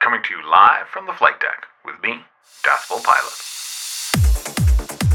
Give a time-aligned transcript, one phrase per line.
[0.00, 2.24] coming to you live from the flight deck with me,
[2.62, 3.34] Decibel Pilot.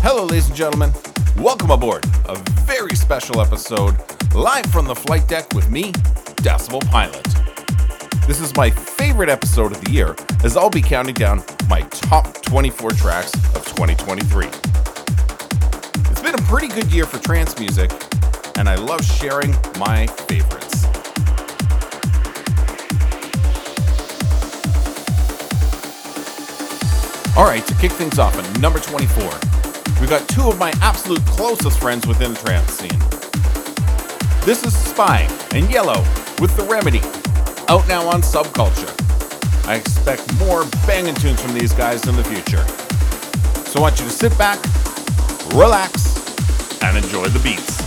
[0.04, 0.92] Hello, ladies and gentlemen.
[1.38, 3.98] Welcome aboard a very special episode
[4.36, 5.92] live from the flight deck with me,
[6.44, 7.24] Decibel Pilot.
[8.28, 12.44] This is my favorite episode of the year as I'll be counting down my top
[12.44, 14.46] 24 tracks of 2023.
[16.12, 17.92] It's been a pretty good year for trance music,
[18.56, 20.85] and I love sharing my favorites.
[27.38, 29.24] All right, to kick things off at number 24,
[30.00, 32.98] we've got two of my absolute closest friends within the trance scene.
[34.46, 36.00] This is Spy and Yelow
[36.40, 37.02] with The Remedy,
[37.68, 38.90] out now on Subculture.
[39.68, 42.66] I expect more banging tunes from these guys in the future.
[43.70, 44.64] So I want you to sit back,
[45.54, 46.16] relax,
[46.82, 47.85] and enjoy the beats.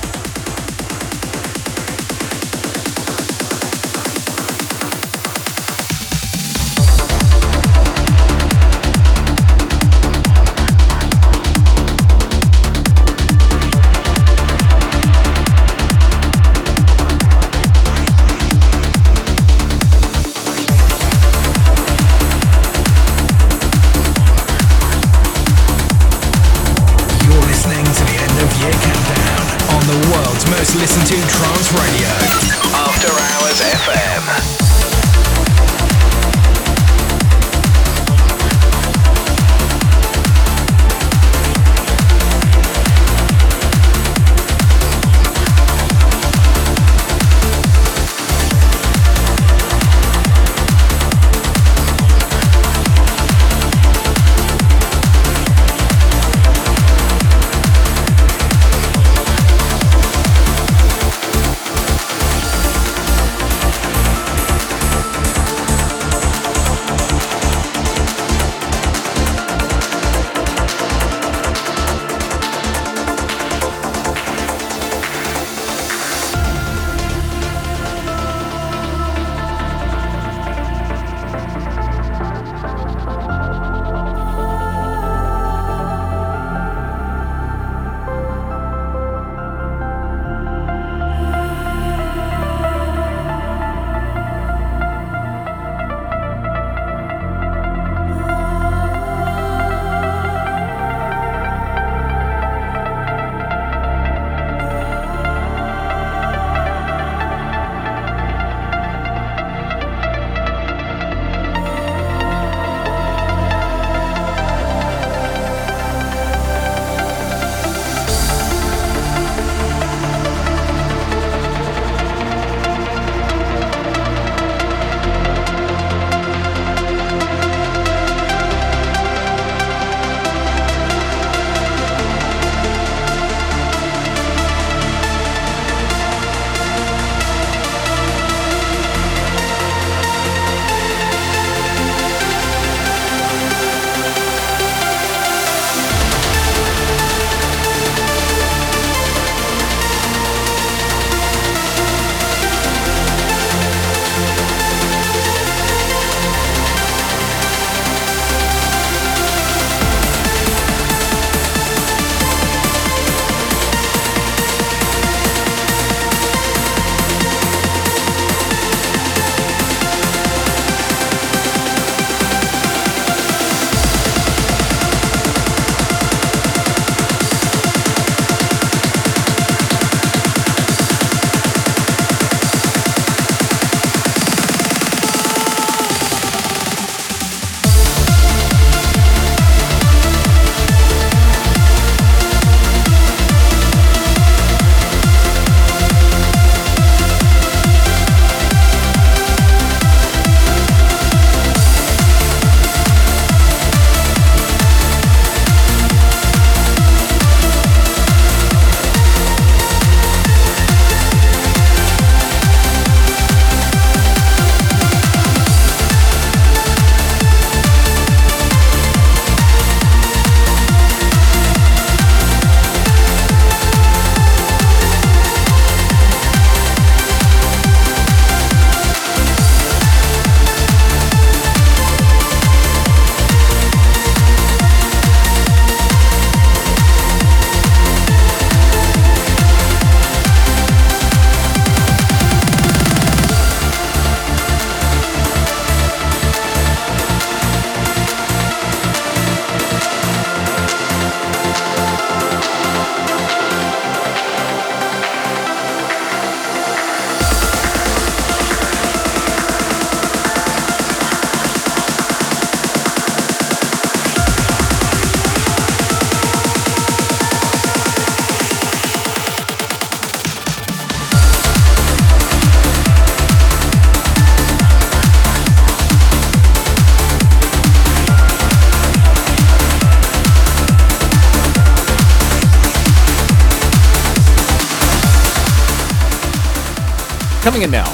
[287.66, 287.92] Now,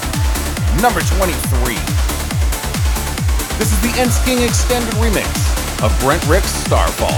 [0.82, 1.74] number 23.
[3.58, 3.88] This is the
[4.26, 5.24] King extended remix
[5.82, 7.08] of Brent Rix Starfall,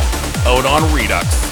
[0.46, 1.45] out on Redux.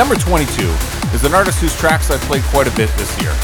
[0.00, 0.62] Number 22
[1.14, 3.34] is an artist whose tracks I've played quite a bit this year.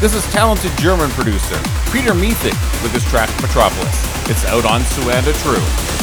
[0.00, 1.60] This is talented German producer
[1.92, 4.30] Peter Miethig with his track Metropolis.
[4.30, 5.93] It's out on Suanda True.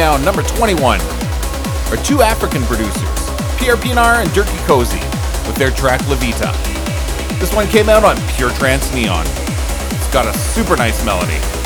[0.00, 4.98] Now, number 21, are two African producers, Pierre Pienaar and Dirkie Coetzee,
[5.46, 6.50] with their track Lavita.
[7.38, 9.26] This one came out on Pure Trance Neon.
[9.26, 11.59] It's got a super nice melody.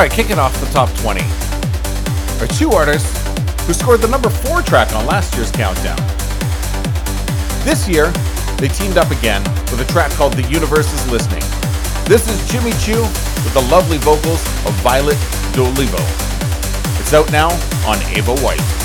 [0.00, 1.20] Right, kicking off the top 20
[2.40, 3.20] are two artists
[3.66, 5.98] who scored the number four track on last year's countdown.
[7.66, 8.10] This year,
[8.56, 11.42] they teamed up again with a track called The Universe is Listening.
[12.08, 15.18] This is Jimmy Chou with the lovely vocals of Violet
[15.52, 16.00] Dolivo.
[16.98, 17.50] It's out now
[17.86, 18.79] on Ava White.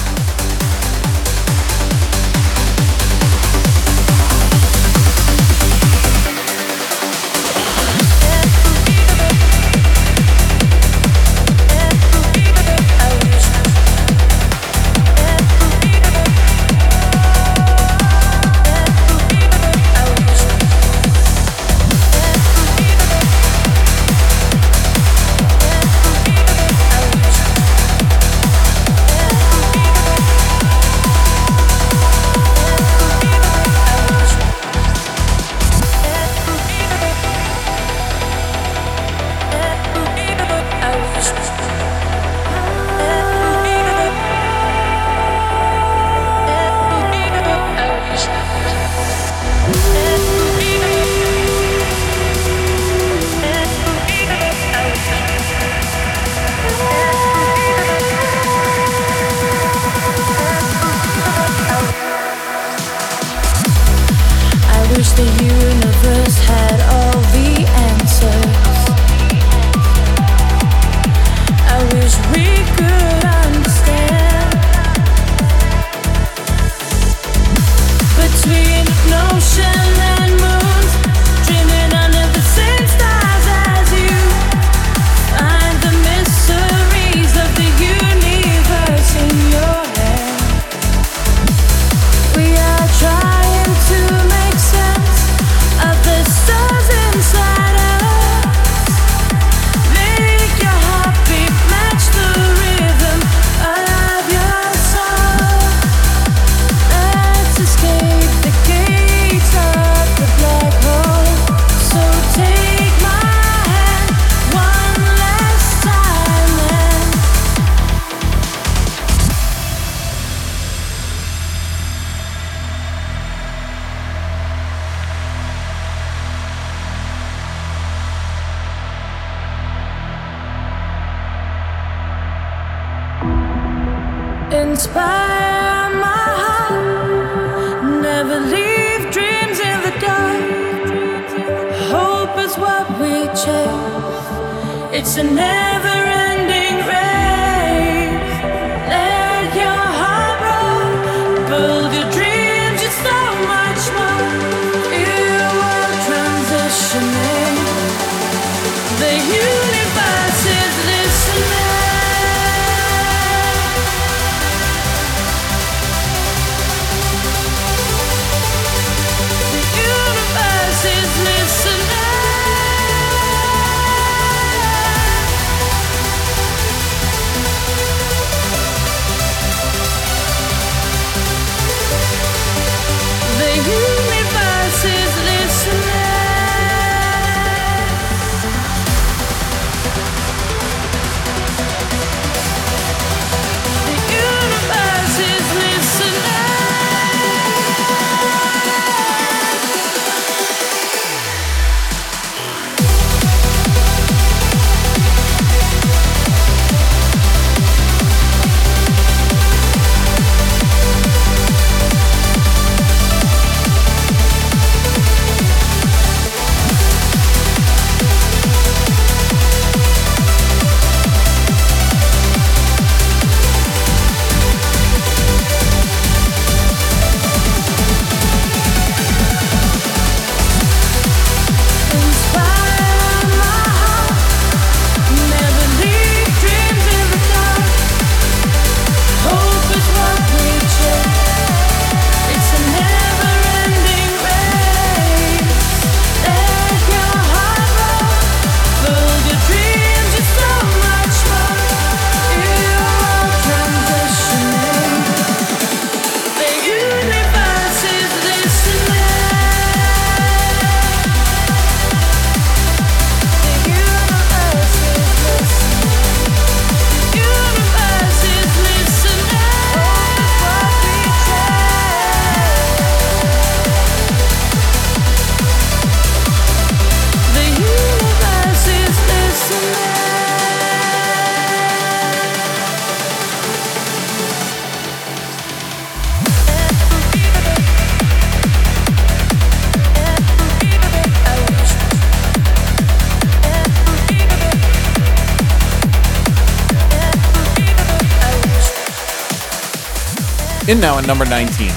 [300.68, 301.68] In now at number 19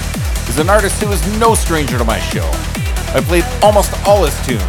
[0.49, 2.49] is an artist who is no stranger to my show.
[3.13, 4.63] I played almost all his tunes.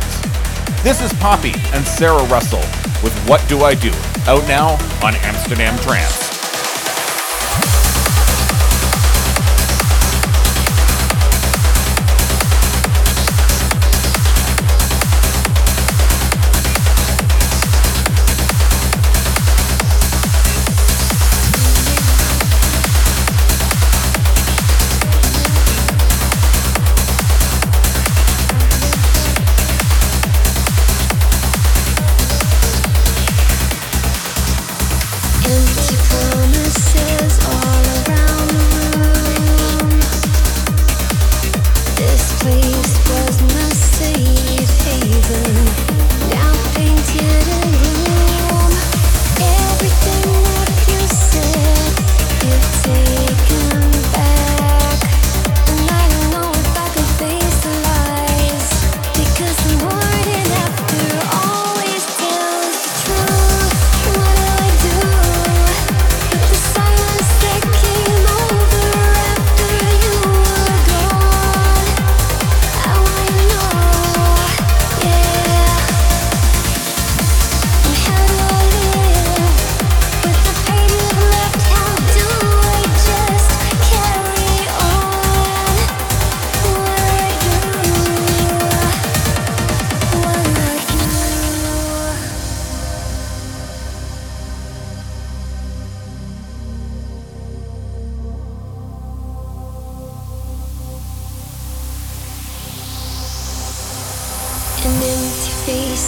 [0.83, 2.59] This is Paipy and Sarah Russell
[3.01, 3.91] with What Do I Do?
[4.27, 6.28] Out now on Amsterdam Trance.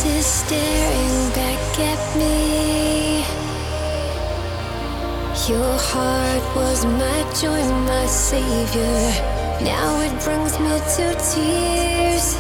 [0.01, 3.23] faces staring back at me.
[5.47, 8.99] Your heart was my joy, my savior.
[9.61, 12.35] Now it brings me to tears.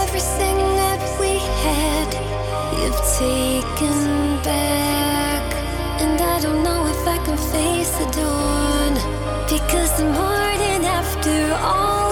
[0.00, 2.10] Everything that we had,
[2.78, 5.44] you've taken back.
[6.00, 8.94] And I don't know if I can face the dawn.
[9.48, 12.05] Because the morning after all.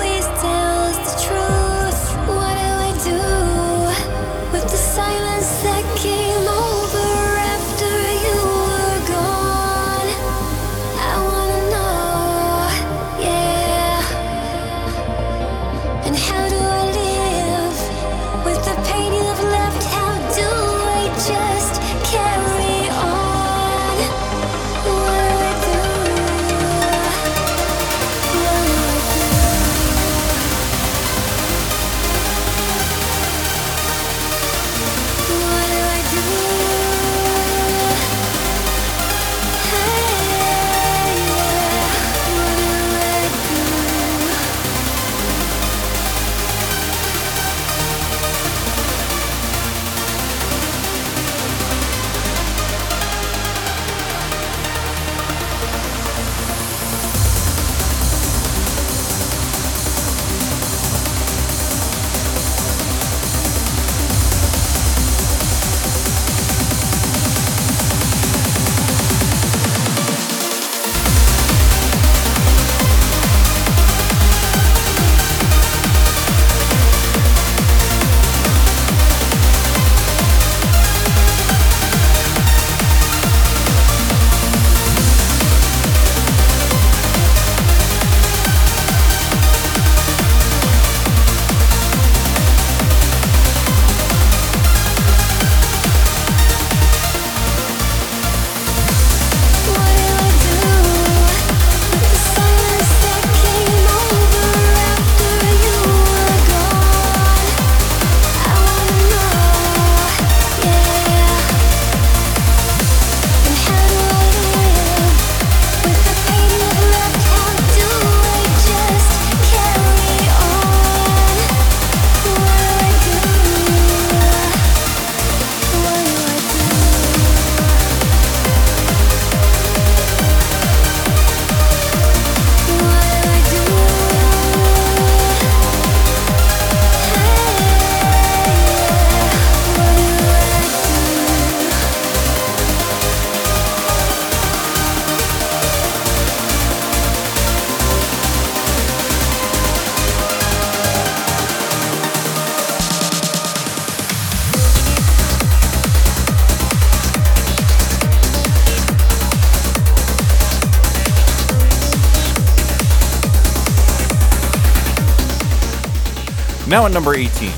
[166.74, 167.50] Now at number 18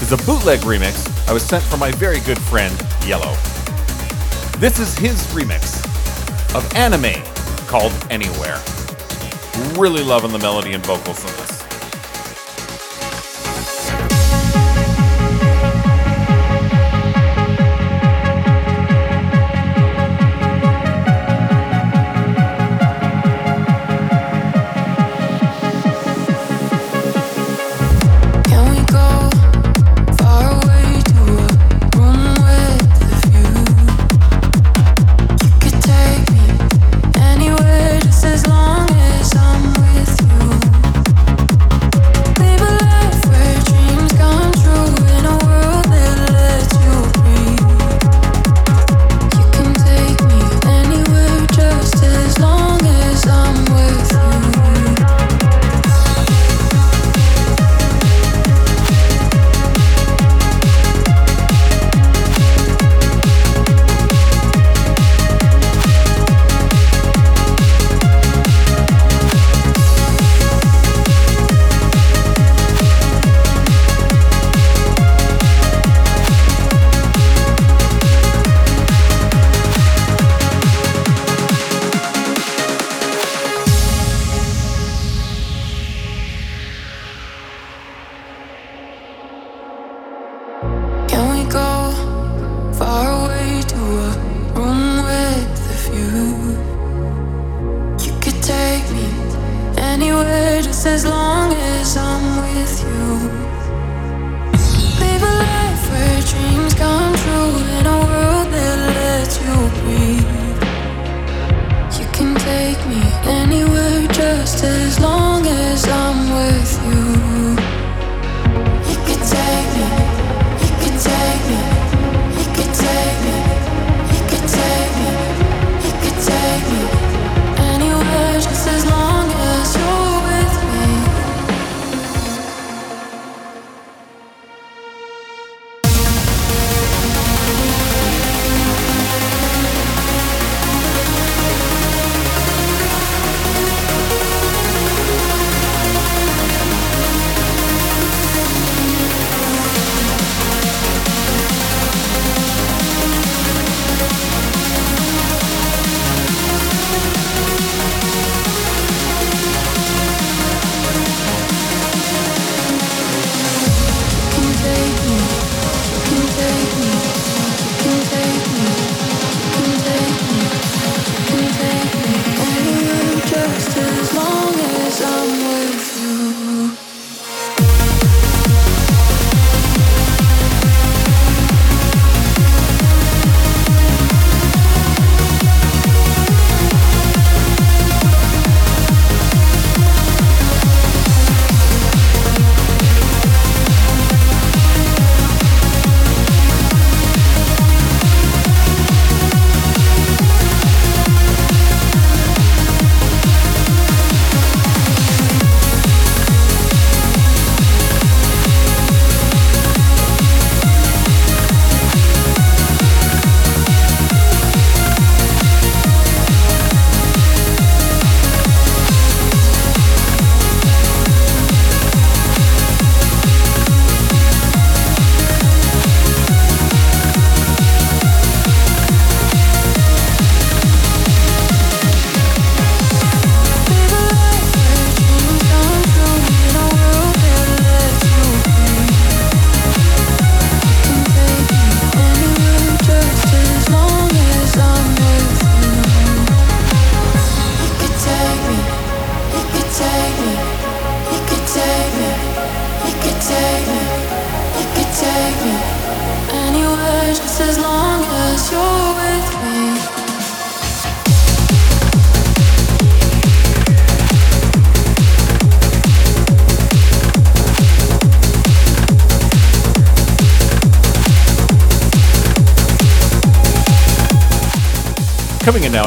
[0.00, 3.36] is a bootleg remix I was sent from my very good friend Yelow.
[4.58, 5.84] This is his remix
[6.54, 7.22] of Aname
[7.68, 8.58] called Anywhere.
[9.78, 11.47] Really loving the melody and vocals on this.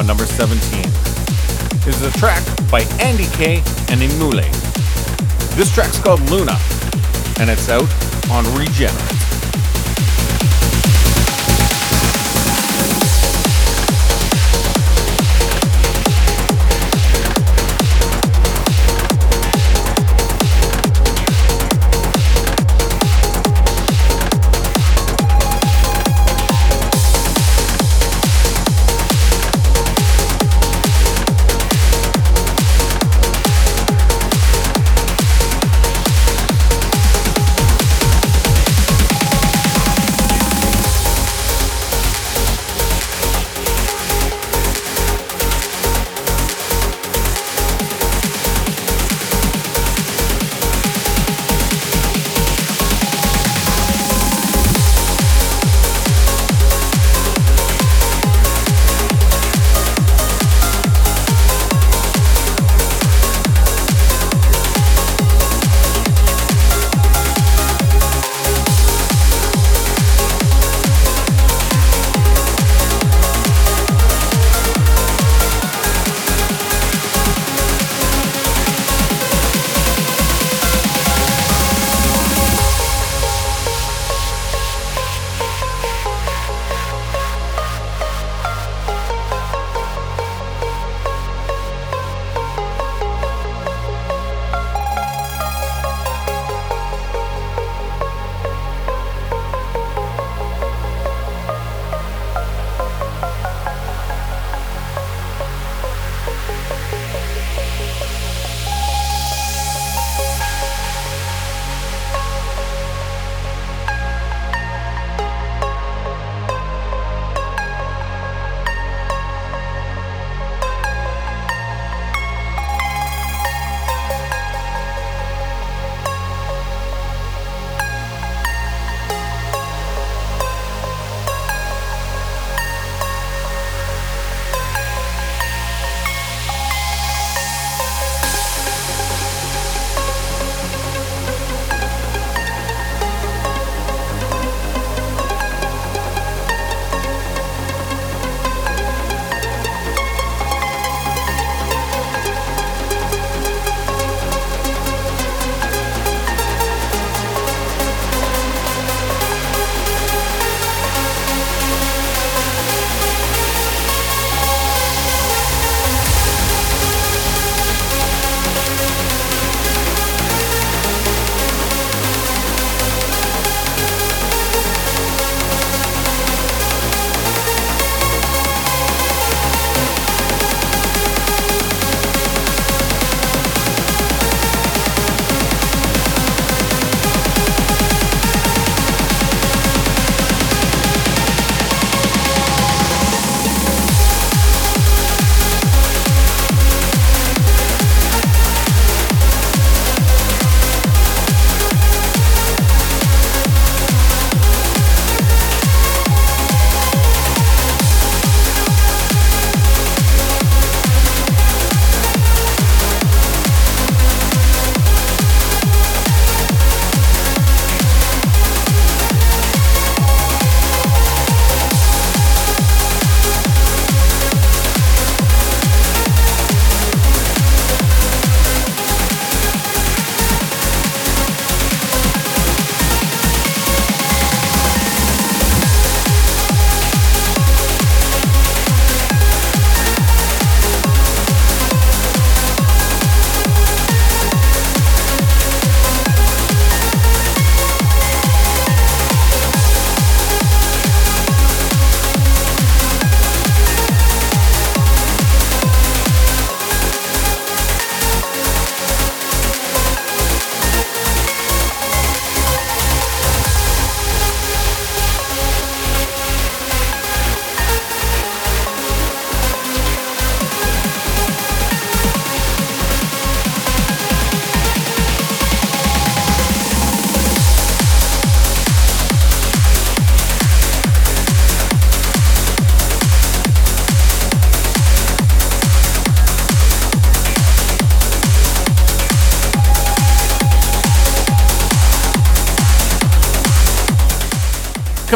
[0.05, 0.79] Number 17
[1.87, 3.57] is a track by Andy Kay
[3.89, 4.43] and Emule.
[5.55, 6.57] This track's called Luna,
[7.39, 7.87] and it's out
[8.29, 9.10] on Regenerate.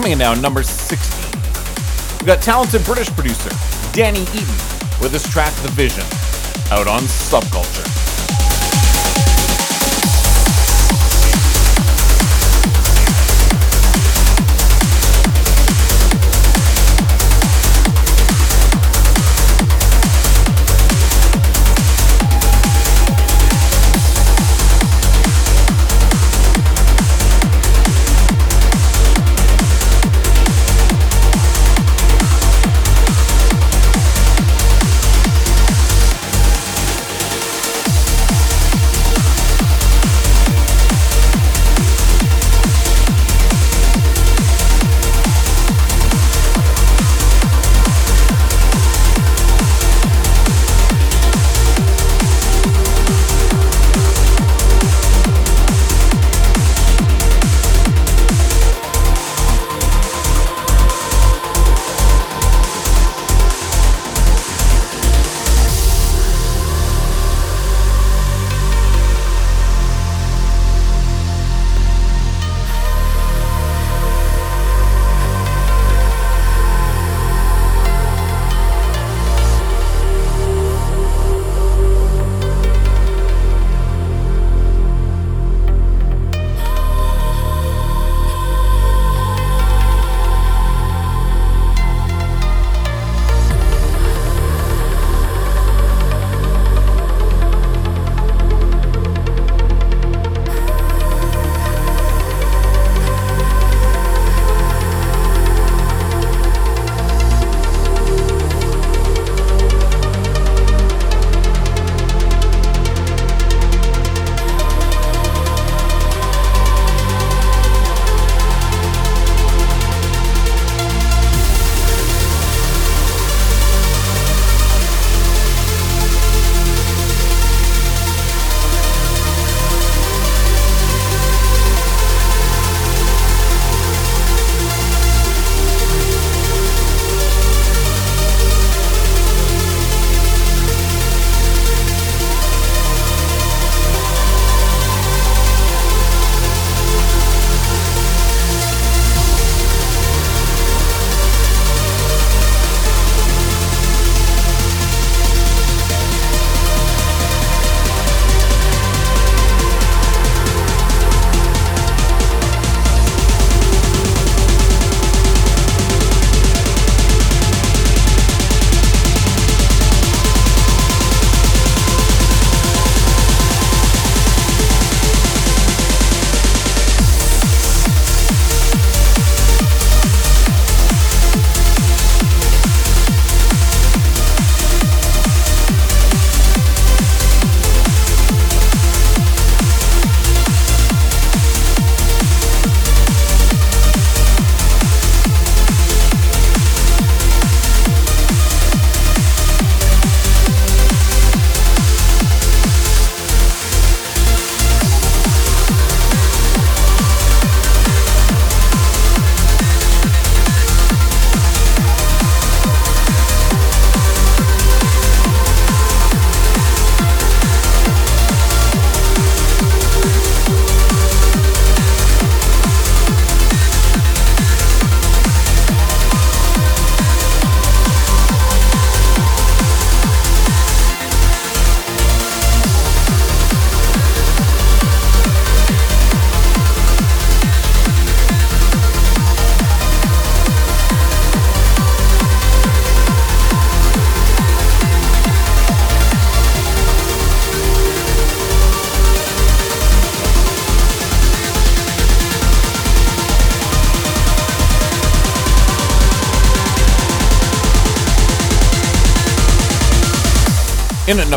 [0.06, 2.20] Coming in now, number 16.
[2.20, 3.50] We got talented British producer
[3.92, 4.56] Danny Eaton
[5.02, 6.04] with his track The Vision
[6.70, 7.75] out on Subculture.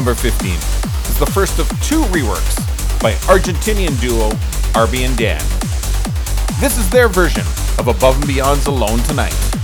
[0.09, 2.57] Number 15 is the first of two reworks
[2.99, 4.31] by Argentinian duo
[4.75, 5.39] Arbe and Dann.
[6.61, 7.43] This is their version
[7.79, 9.58] of Above and Beyond's Alone Tonight.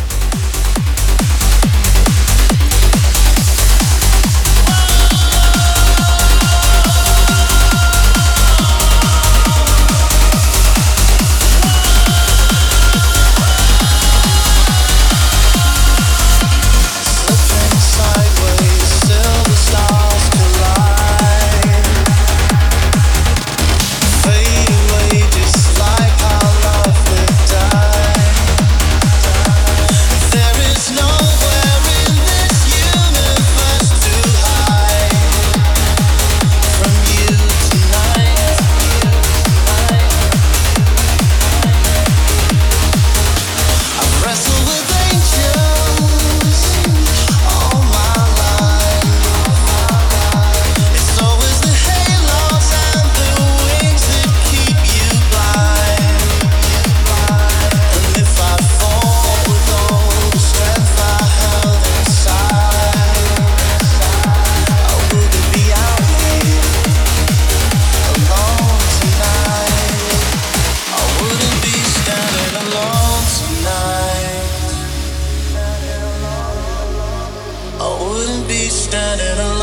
[78.47, 79.54] be standing on.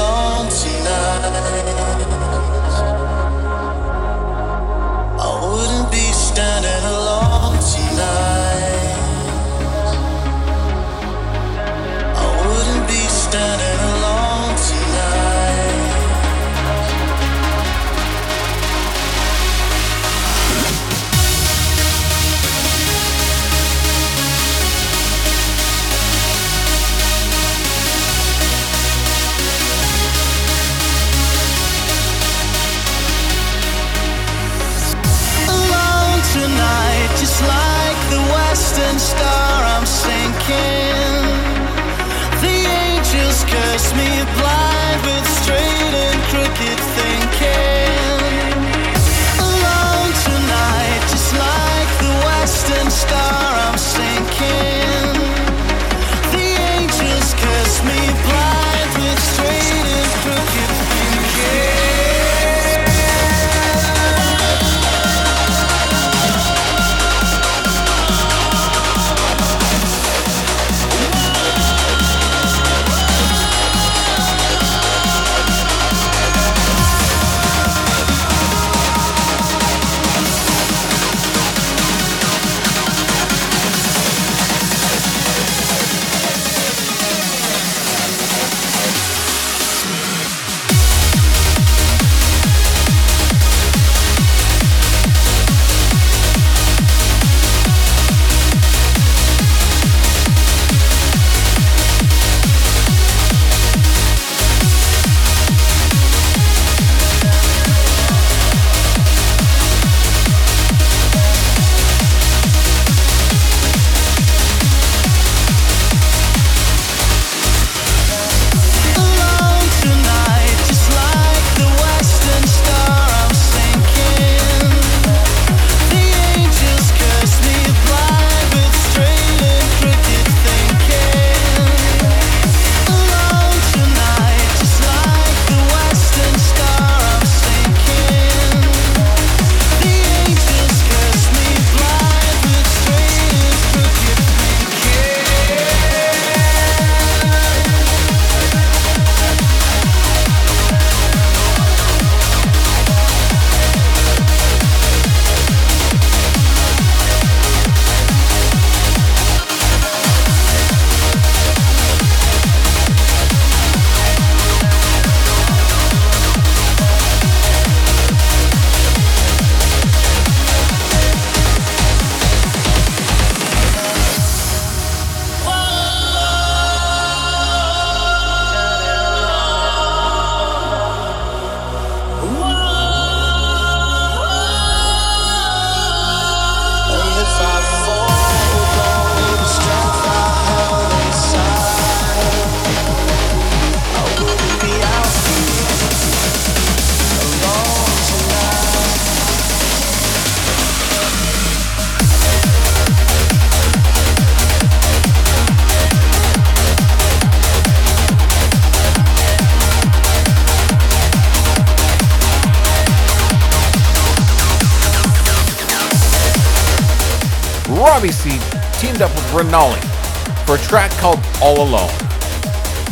[221.61, 221.89] Alone.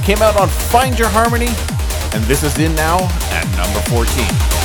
[0.04, 1.50] Came out on Find Your Harmony,
[2.14, 3.00] and this is in now
[3.32, 4.59] at number 14.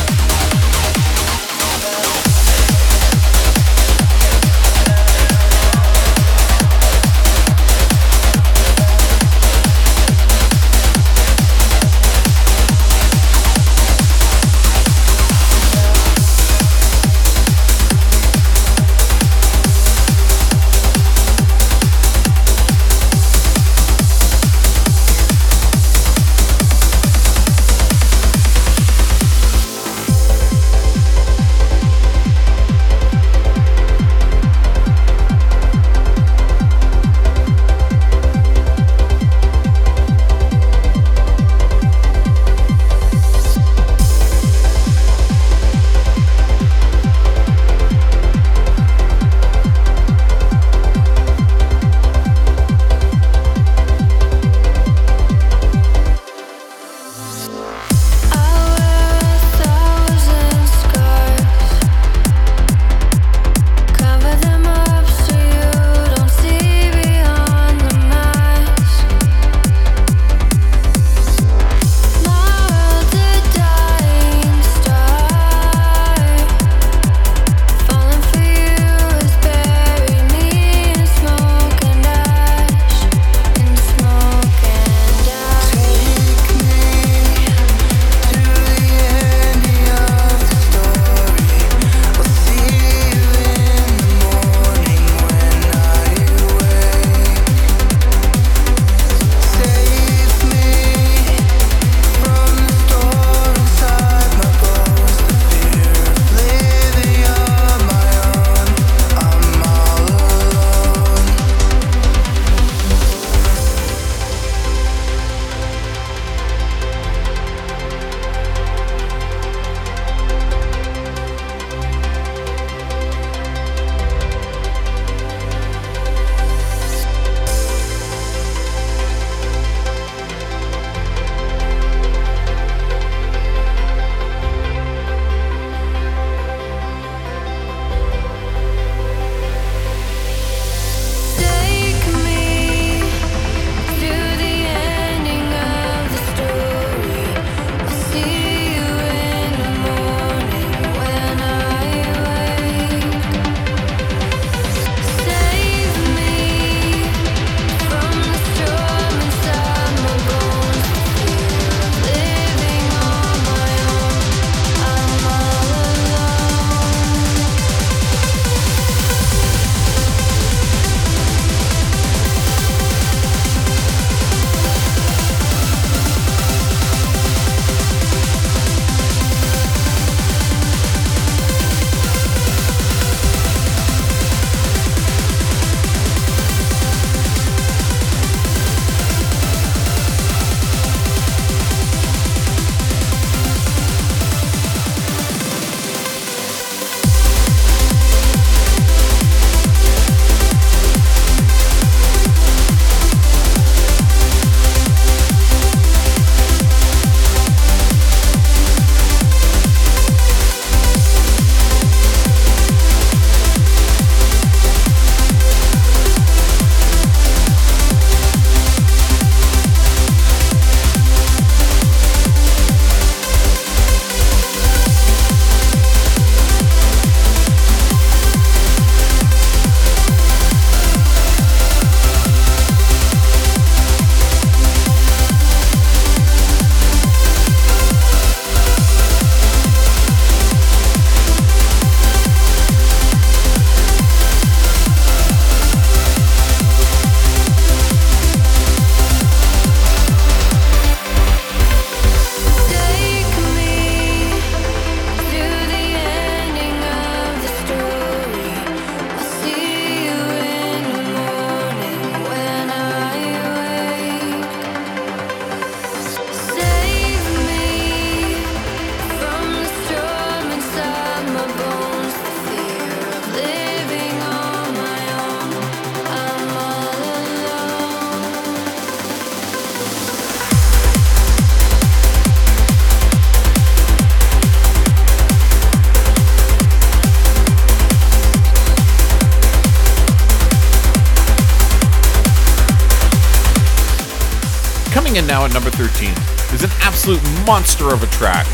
[295.44, 296.08] At number 13
[296.54, 298.46] is an absolute monster of a track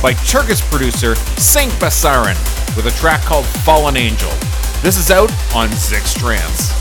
[0.00, 2.36] by Turkish producer Cenk Basaran
[2.76, 4.30] with a track called Fallen Angel.
[4.80, 6.79] This is out on ZYX Trance.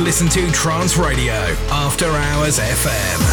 [0.00, 1.34] Listened to trance radio,
[1.70, 3.29] After Hours FM.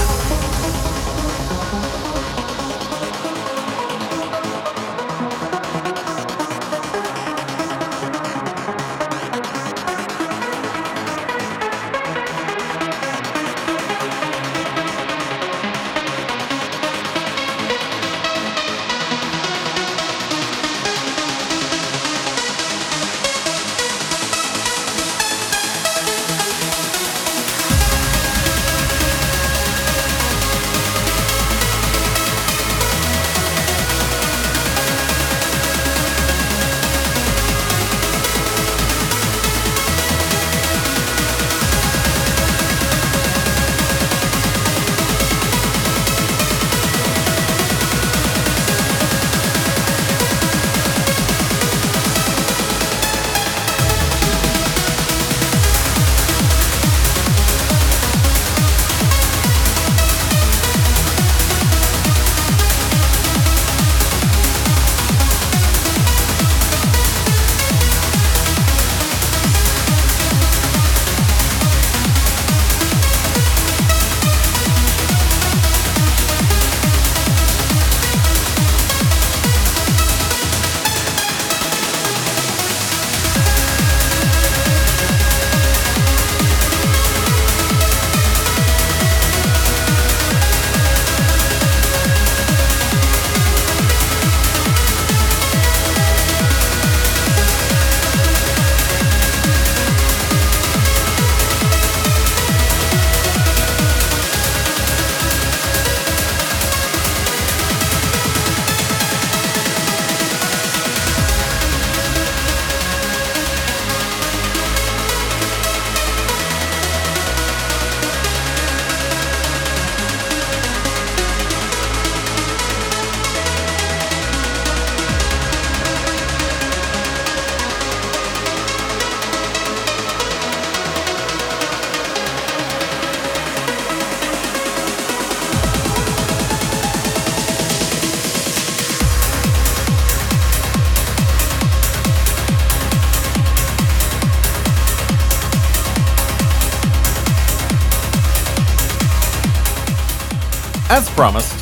[151.17, 151.57] Promised,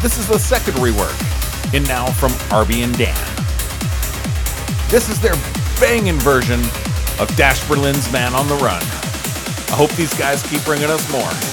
[0.00, 3.16] this is the second rework, and now from Arbe and Dann.
[4.88, 5.34] This is their
[5.80, 6.60] banging version
[7.18, 8.80] of Dash Berlin's Man on the Run.
[8.80, 11.51] I hope these guys keep bringing us more.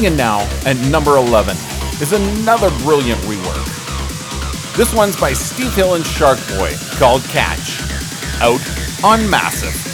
[0.00, 1.54] Coming in now at number 11
[2.00, 4.74] is another brilliant rework.
[4.74, 7.82] This one's by Steve Hill and Shark Boy called Catch,
[8.40, 8.62] out
[9.04, 9.89] on Masif.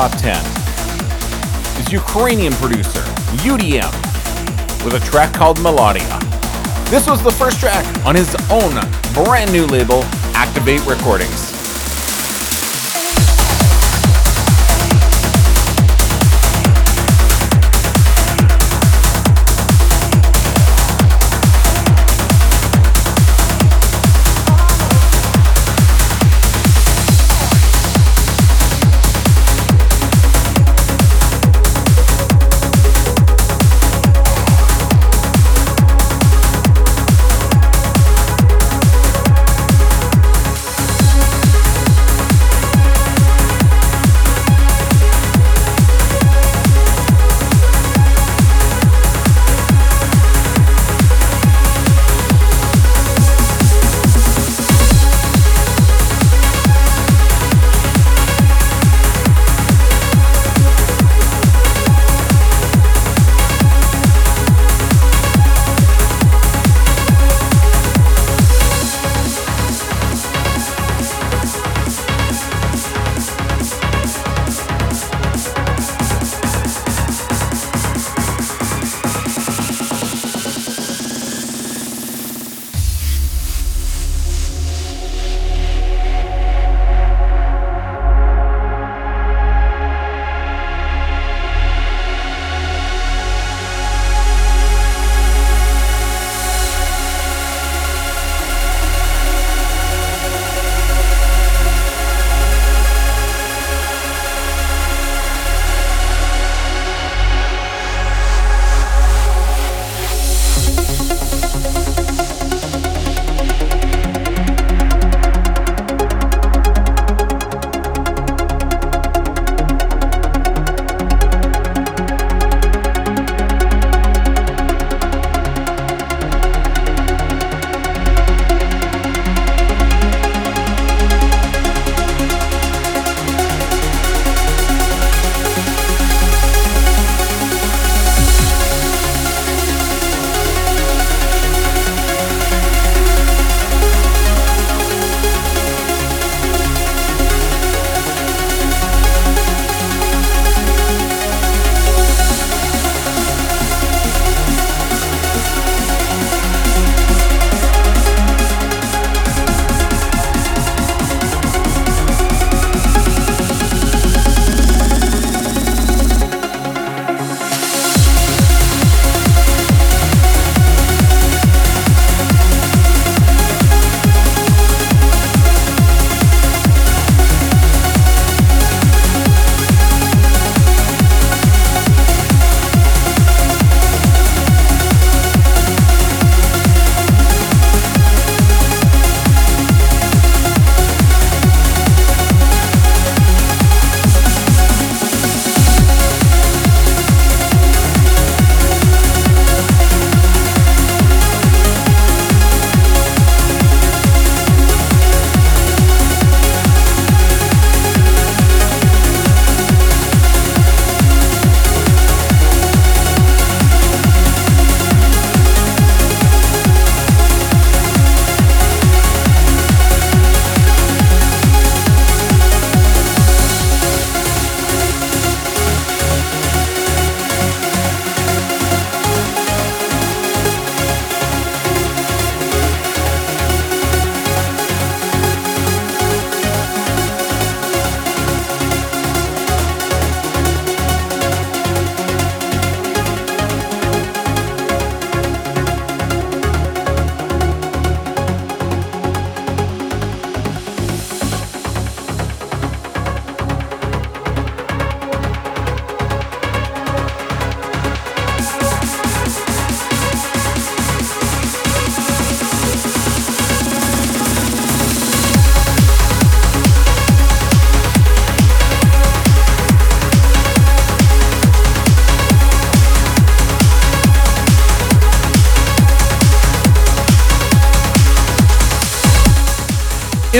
[0.00, 0.34] Top 10
[1.78, 3.02] is Ukrainian producer
[3.44, 3.92] UDM
[4.82, 6.18] with a track called Melodia.
[6.88, 8.72] This was the first track on his own
[9.12, 11.59] brand new label, Activate Recordings.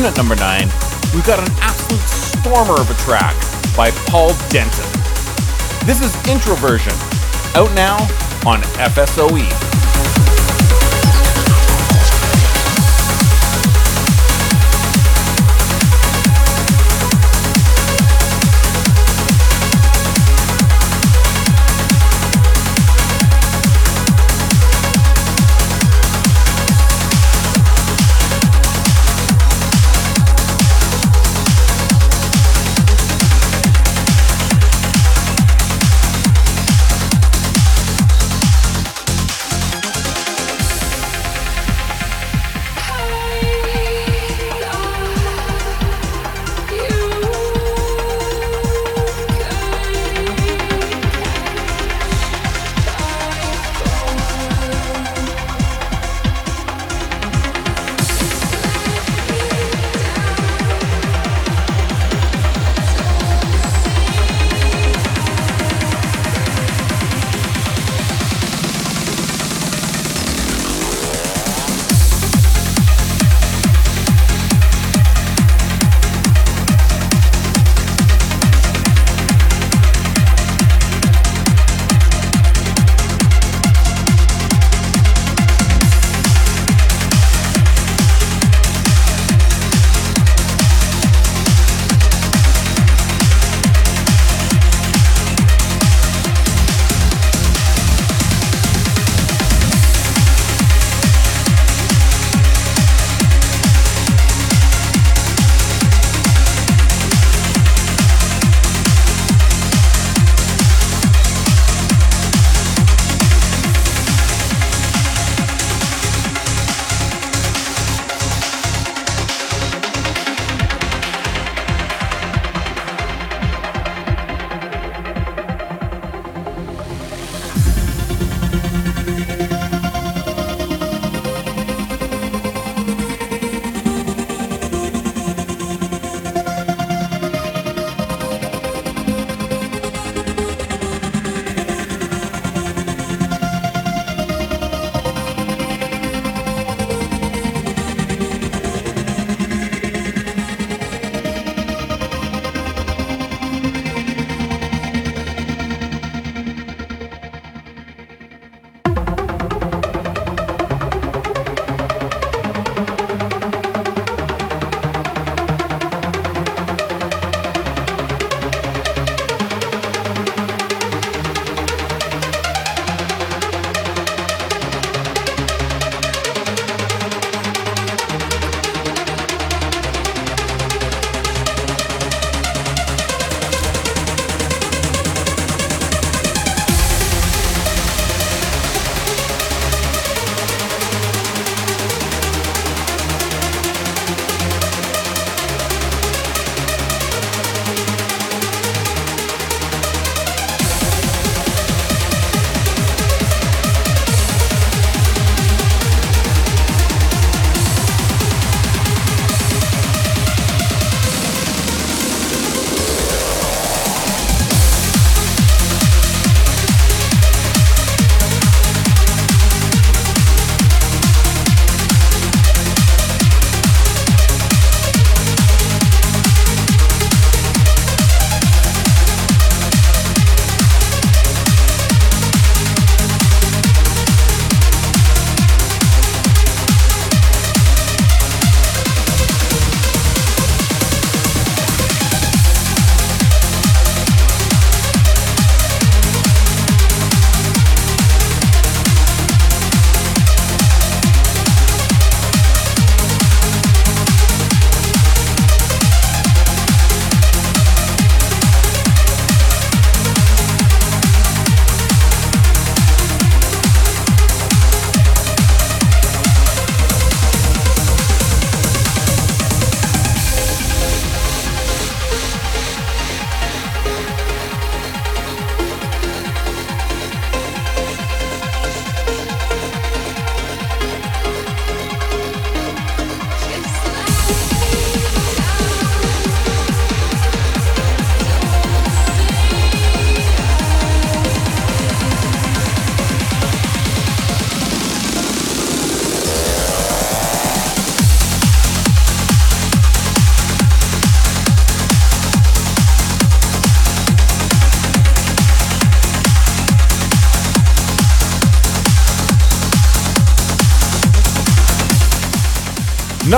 [0.01, 0.63] In at number 9,
[1.13, 3.37] we've got an absolute stormer of a track
[3.77, 4.87] by Paul Denton.
[5.85, 6.95] This is Introversion,
[7.55, 7.99] out now
[8.47, 9.60] on FSOE.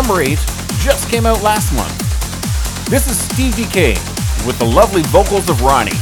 [0.02, 0.36] Number 8
[0.80, 1.96] just came out last month.
[2.90, 3.94] This is Steve Dekay
[4.44, 5.94] with the lovely vocals of RONNIEE.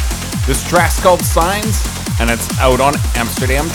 [0.46, 1.86] This track's called Signs,
[2.18, 3.68] and it's out on Amsterdam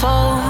[0.00, 0.48] Trance.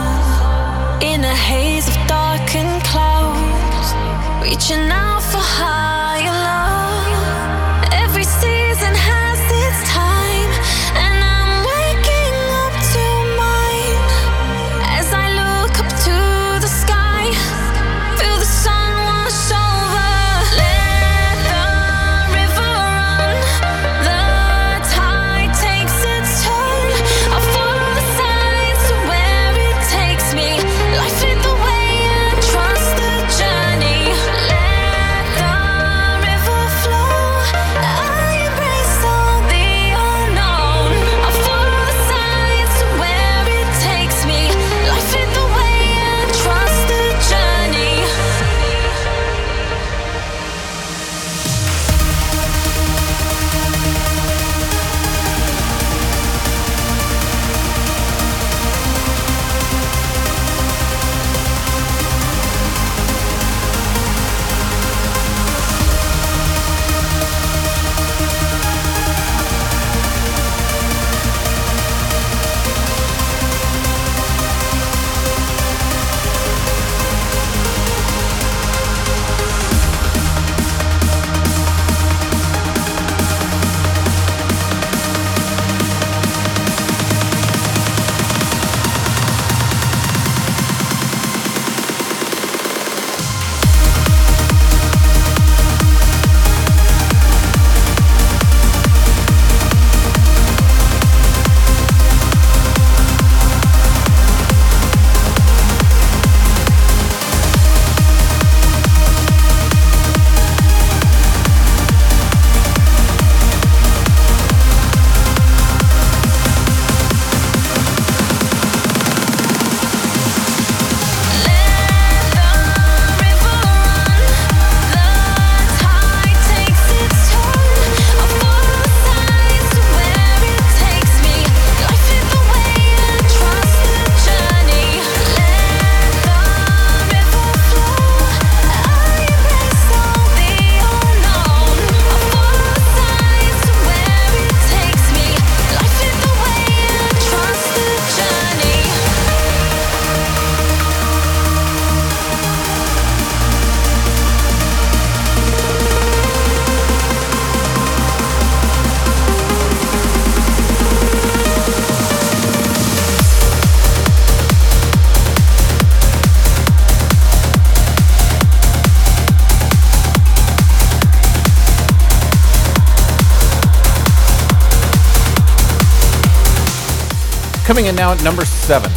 [177.69, 178.91] Coming in now at number seven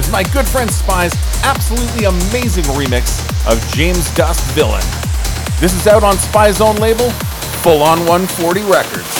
[0.00, 1.14] is my good friend Spy's
[1.44, 4.82] absolutely amazing remix of James Dust Villain.
[5.60, 7.08] This is out on Spy's own label,
[7.62, 9.17] Full On 140 Records.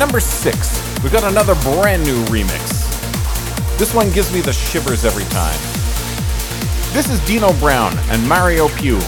[0.00, 2.88] Number six, we've got another brand new remix.
[3.76, 5.58] This one gives me the shivers every time.
[6.94, 8.98] This is Dino Brown and Mario Piu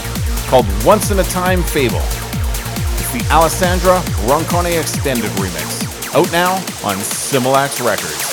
[0.45, 1.97] called Once in a Time Fable.
[1.97, 6.53] It's the Alessandra Roncone Extended Remix, out now
[6.87, 8.32] on Smilax Records.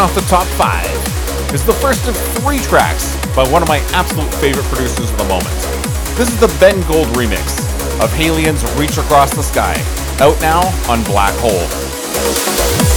[0.00, 0.88] off the top five
[1.52, 5.24] is the first of three tracks by one of my absolute favorite producers of the
[5.24, 5.54] moment.
[6.16, 7.60] This is the Ben Gold remix
[8.02, 9.74] of HALIENE's Reach Across the Sky,
[10.20, 12.89] out now on Black Hole.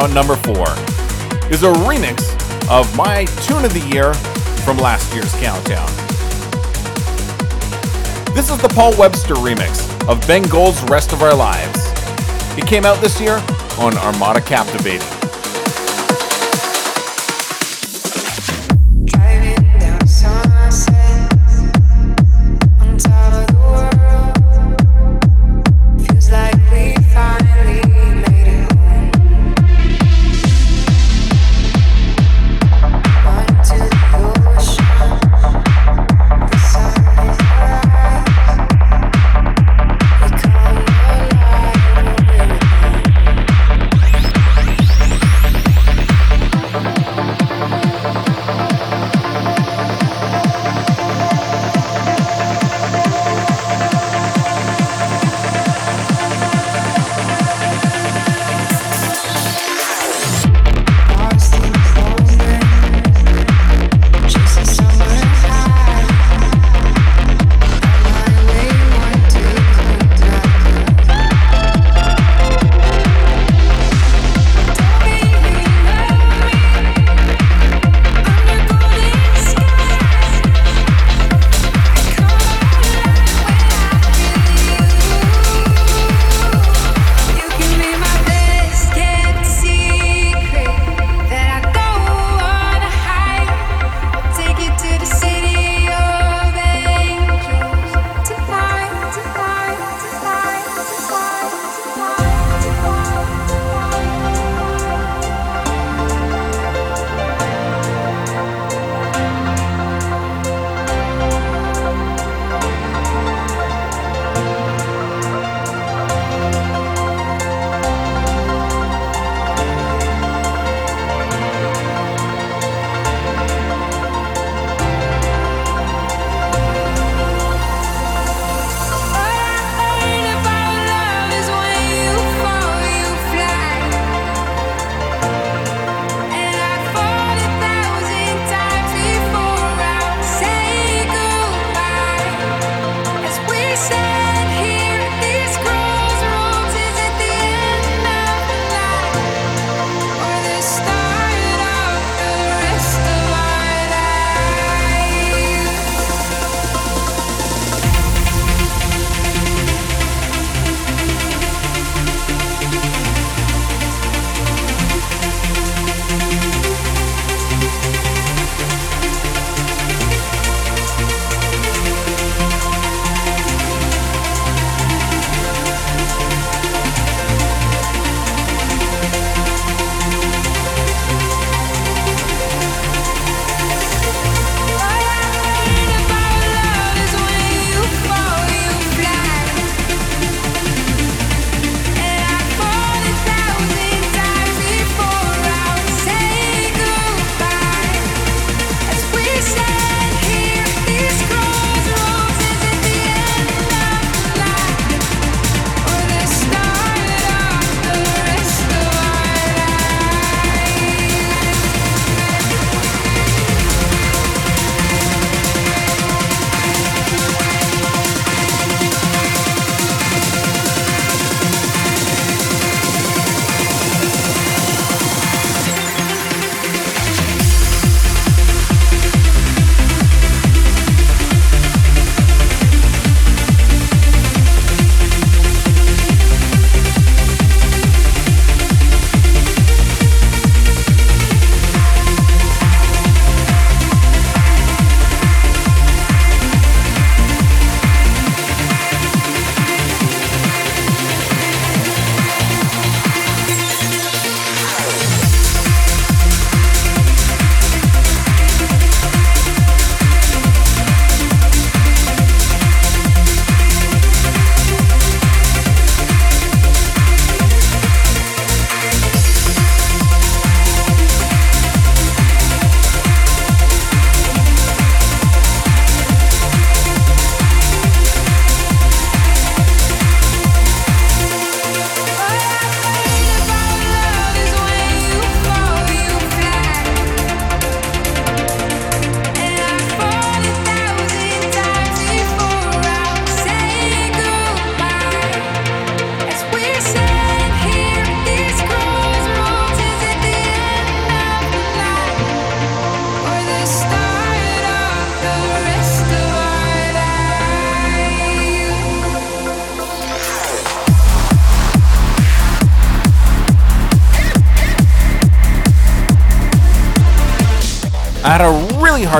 [0.00, 0.68] Now at number four
[1.50, 2.20] is a remix
[2.70, 4.14] of my tune of the year
[4.64, 5.86] from last year's countdown.
[8.34, 11.80] This is the Paul Webster remix of Ben Gold's Rest of Our Lives.
[12.56, 13.42] It came out this year
[13.78, 15.19] on Armada Captivating.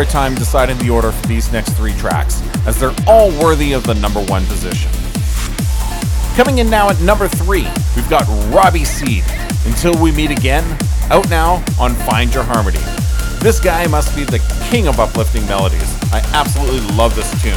[0.00, 3.84] Hard time deciding the order for these next three tracks, as they're all worthy of
[3.84, 4.90] the number one position.
[6.36, 9.24] Coming in now at number three, we've got Robbie Seed,
[9.66, 10.64] Until We Meet Again,
[11.10, 12.80] out now on Find Your Harmony.
[13.40, 14.38] This guy must be the
[14.70, 15.94] king of uplifting melodies.
[16.14, 17.52] I absolutely love this tune.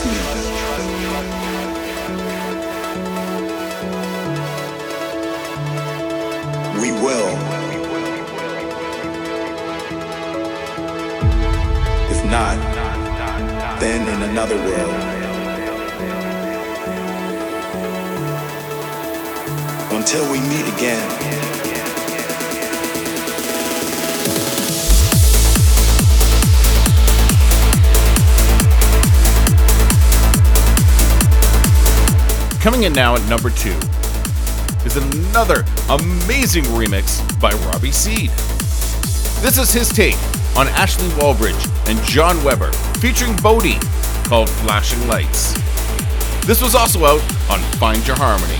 [0.00, 0.08] We
[6.92, 7.28] will.
[12.08, 12.56] If not,
[13.78, 14.94] then in another world.
[19.92, 21.49] Until we meet again.
[32.60, 33.74] Coming in now at number two
[34.84, 38.28] is another amazing remix by Robbie Seed.
[39.40, 40.18] This is his take
[40.58, 42.70] on Ashley Wallbridge and John Weber
[43.00, 43.78] featuring Bodie
[44.24, 45.54] called Flashing Lights.
[46.46, 48.58] This was also out on Find Your Harmony.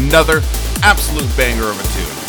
[0.00, 0.40] Another
[0.84, 2.21] absolute banger of a tune.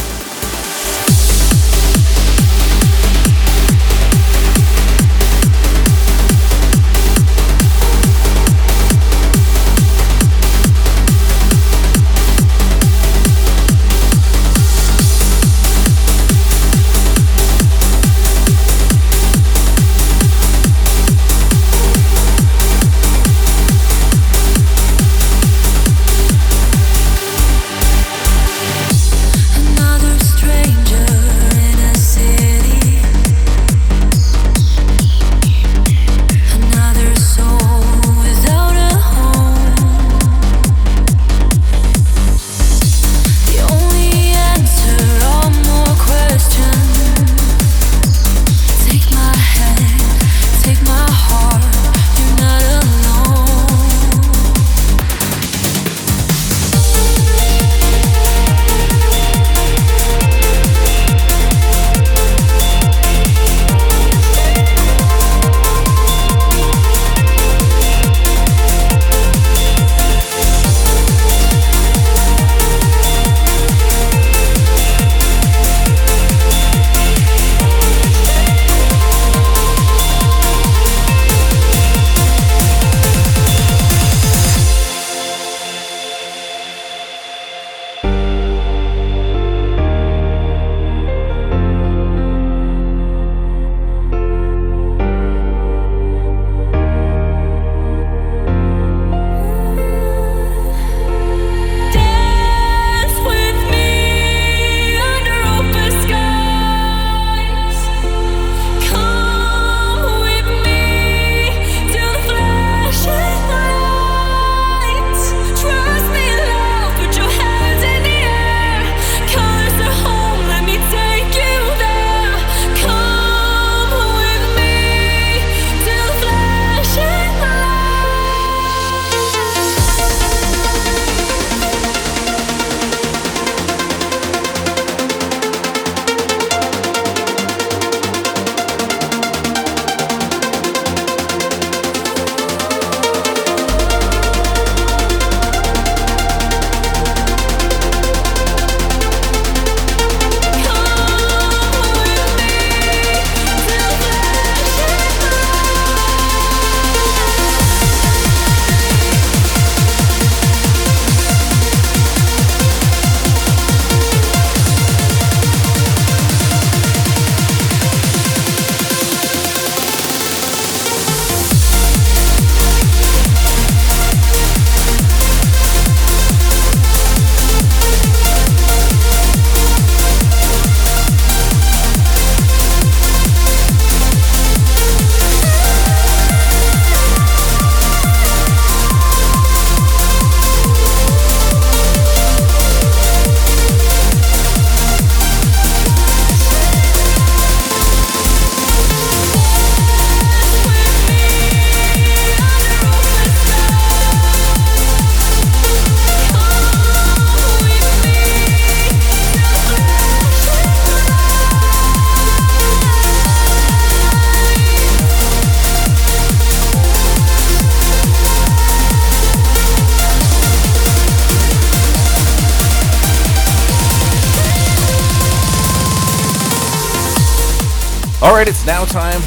[228.65, 229.19] Now time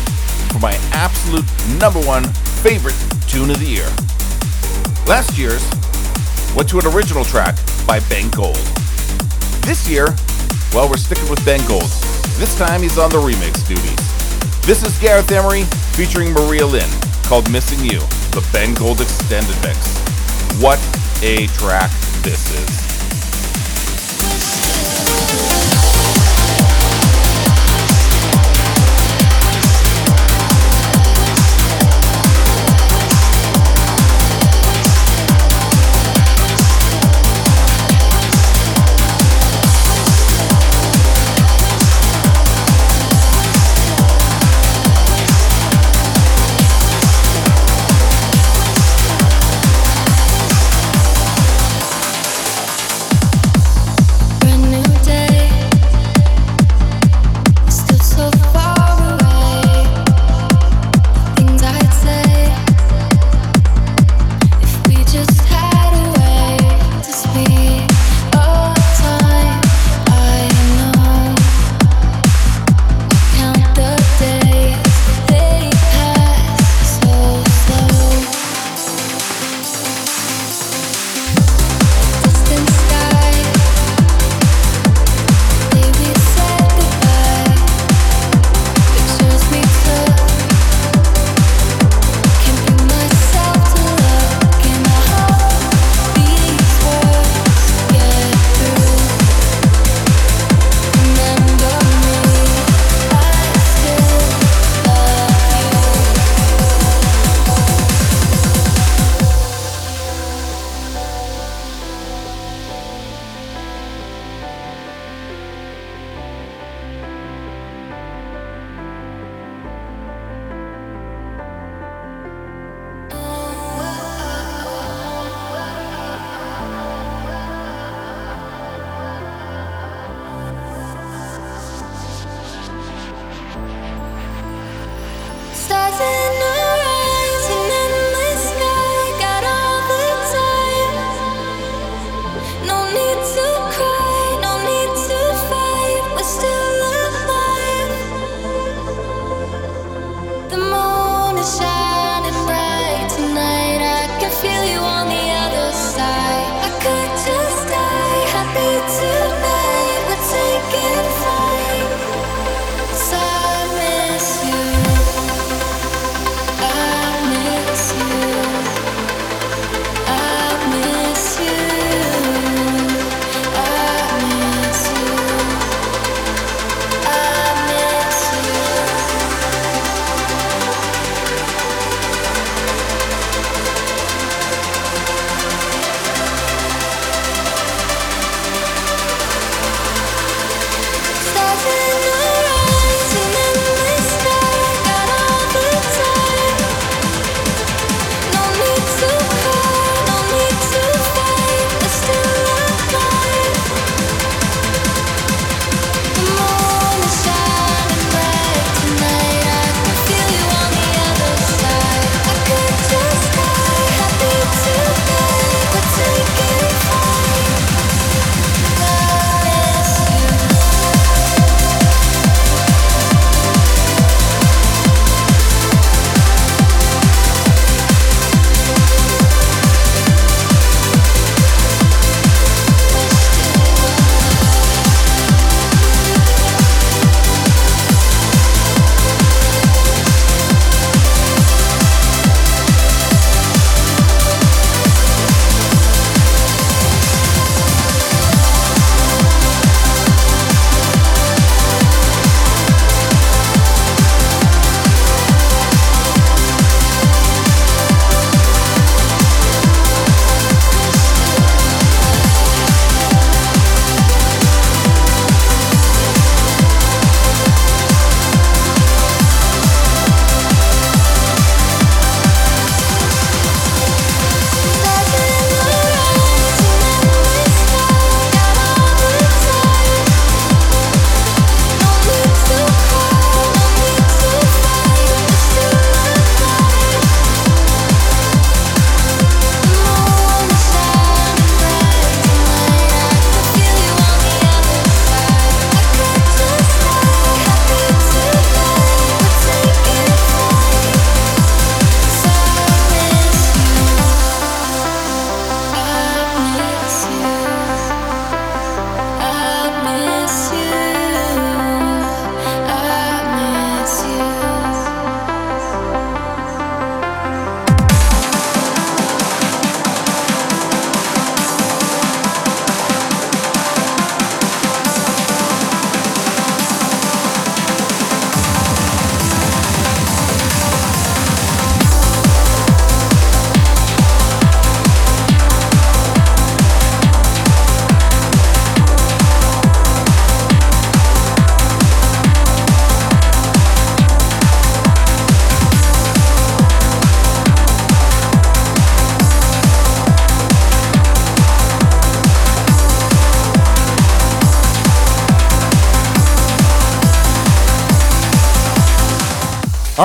[0.53, 1.45] for my absolute
[1.79, 2.25] number one
[2.65, 2.97] favorite
[3.29, 3.89] tune of the year.
[5.07, 5.63] Last year's
[6.57, 7.57] went to an original track
[7.87, 8.57] by Ben Gold.
[9.63, 10.15] This year,
[10.73, 11.91] well, we're sticking with Ben Gold.
[12.39, 14.65] This time he's on the remix duties.
[14.67, 16.91] This is Gareth Emery featuring Maria Lynn
[17.25, 18.01] called Missing You,
[18.33, 19.99] the Ben Gold Extended Mix.
[20.63, 20.79] What
[21.23, 21.91] a track
[22.23, 22.86] this is.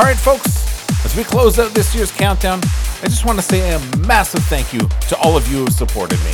[0.01, 2.59] All right, folks, as we close out this year's countdown,
[3.03, 6.17] I just want to say a massive thank you to all of you who supported
[6.21, 6.33] me.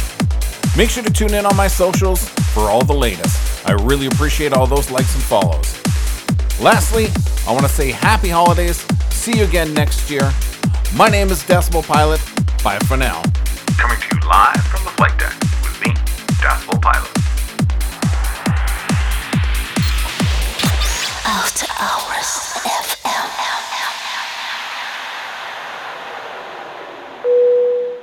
[0.77, 3.67] Make sure to tune in on my socials for all the latest.
[3.67, 5.77] I really appreciate all those likes and follows.
[6.61, 7.07] Lastly,
[7.45, 8.77] I want to say happy holidays.
[9.09, 10.31] See you again next year.
[10.95, 12.21] My name is Decibel Pilot.
[12.63, 13.21] Bye for now.